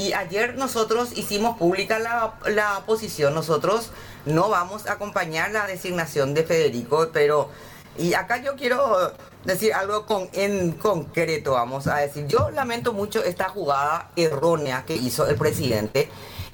[0.00, 3.90] Y ayer nosotros hicimos pública la, la posición, nosotros
[4.24, 7.50] no vamos a acompañar la designación de Federico, pero,
[7.98, 9.12] y acá yo quiero
[9.44, 14.96] decir algo con, en concreto, vamos a decir, yo lamento mucho esta jugada errónea que
[14.96, 16.08] hizo el presidente.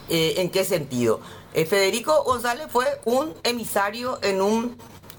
[0.09, 1.21] Eh, ¿En qué sentido?
[1.55, 4.77] Eh, Federico González fue un emisario en un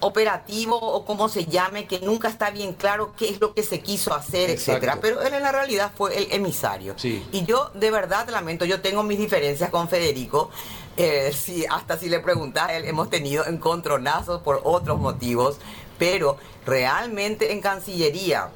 [0.08, 3.82] operativo o como se llame, que nunca está bien claro qué es lo que se
[3.82, 5.00] quiso hacer, etcétera.
[5.02, 6.96] Pero él en la realidad fue el emisario.
[7.04, 10.50] Y yo de verdad lamento, yo tengo mis diferencias con Federico.
[10.96, 15.57] Eh, si, hasta si le preguntas, él, hemos tenido encontronazos por otros motivos,
[16.00, 18.50] pero realmente en Cancillería,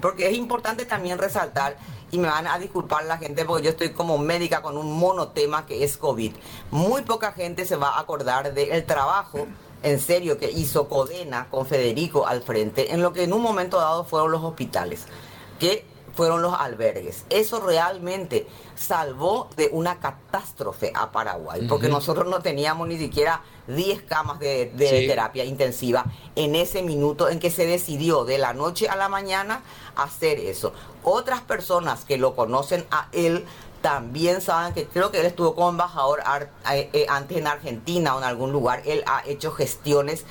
[0.00, 1.76] porque es importante también resaltar
[2.10, 5.66] y me van a disculpar la gente porque yo estoy como médica con un monotema
[5.66, 6.32] que es COVID.
[6.70, 9.46] Muy poca gente se va a acordar del trabajo
[9.82, 13.78] en serio que hizo Codena con Federico al frente en lo que en un momento
[13.78, 15.04] dado fueron los hospitales,
[15.58, 15.84] que
[16.16, 17.24] fueron los albergues.
[17.28, 24.02] Eso realmente salvó de una catástrofe a Paraguay, porque nosotros no teníamos ni siquiera 10
[24.02, 28.96] camas de, terapia intensiva en ese minuto en que se decidió de la noche a
[28.96, 29.62] la mañana
[29.94, 30.72] hacer eso.
[31.04, 33.44] Otras personas que lo conocen a él
[33.80, 36.22] también saben que creo que él estuvo como embajador
[36.70, 38.82] eh, eh, antes en Argentina o en algún lugar.
[38.84, 40.24] Él ha hecho gestiones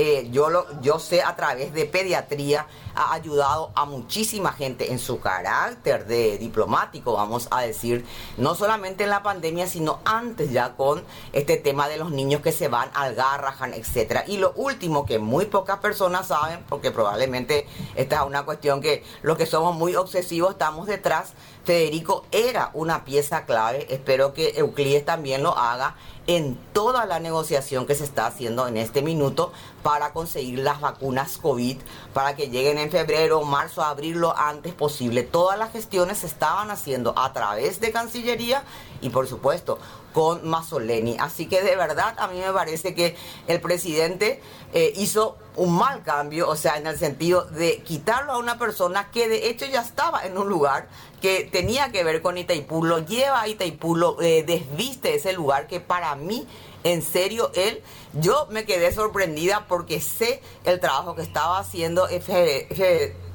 [0.00, 5.00] eh, yo, lo, yo sé a través de pediatría, ha ayudado a muchísima gente en
[5.00, 10.76] su carácter de diplomático, vamos a decir, no solamente en la pandemia, sino antes ya
[10.76, 14.22] con este tema de los niños que se van al Garrahan, etcétera.
[14.28, 19.02] Y lo último que muy pocas personas saben, porque probablemente esta es una cuestión que
[19.22, 21.32] los que somos muy obsesivos estamos detrás,
[21.64, 25.96] Federico era una pieza clave, espero que Euclides también lo haga
[26.28, 29.52] en toda la negociación que se está haciendo en este minuto
[29.88, 31.78] para conseguir las vacunas COVID,
[32.12, 35.22] para que lleguen en febrero, marzo, abril lo antes posible.
[35.22, 38.64] Todas las gestiones se estaban haciendo a través de Cancillería
[39.00, 39.78] y por supuesto
[40.12, 41.16] con Mazzoleni.
[41.18, 43.16] Así que de verdad a mí me parece que
[43.46, 44.42] el presidente
[44.74, 49.10] eh, hizo un mal cambio, o sea, en el sentido de quitarlo a una persona
[49.10, 50.88] que de hecho ya estaba en un lugar
[51.20, 55.66] que tenía que ver con Itaipú, lo lleva a Itaipú, lo eh, desviste ese lugar
[55.66, 56.46] que para mí,
[56.84, 57.82] en serio, él,
[58.14, 62.08] yo me quedé sorprendida porque sé el trabajo que estaba haciendo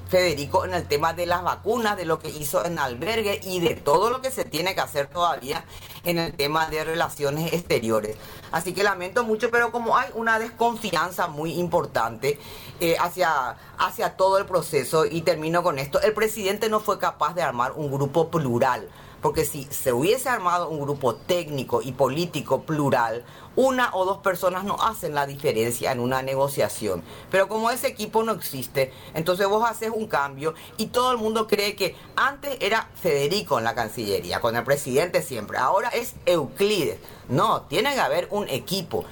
[0.09, 3.76] Federico en el tema de las vacunas, de lo que hizo en albergue y de
[3.76, 5.66] todo lo que se tiene que hacer todavía
[6.04, 8.16] en el tema de relaciones exteriores.
[8.52, 12.38] Así que lamento mucho, pero como hay una desconfianza muy importante
[12.80, 17.34] eh, hacia, hacia todo el proceso, y termino con esto, el presidente no fue capaz
[17.34, 18.90] de armar un grupo plural
[19.23, 23.23] porque si se hubiese armado un grupo técnico y político plural,
[23.56, 27.01] una o dos personas no hacen la diferencia en una negociación.
[27.31, 31.47] Pero como ese equipo no existe, entonces vos haces un cambio y todo el mundo
[31.47, 37.00] cree que antes era Federico en la Cancillería, con el presidente siempre, ahora es Euclides.
[37.29, 39.06] No, tiene que haber un equipo.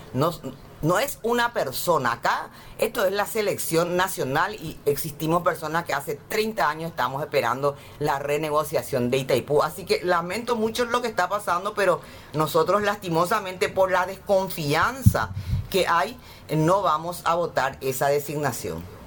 [0.82, 2.14] No es una persona.
[2.14, 7.76] Acá esto es la selección nacional y existimos personas que hace 30 años estamos esperando
[8.00, 9.62] la renegociación de Itaipú.
[9.64, 12.02] Así que lamento mucho lo que está pasando, pero
[12.34, 15.32] nosotros lastimosamente por la desconfianza
[15.70, 16.20] que hay
[16.50, 19.01] no vamos a votar esa designación.